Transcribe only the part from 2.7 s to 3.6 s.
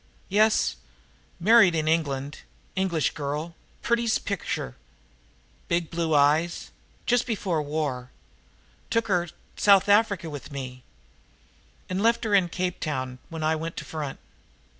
English girl,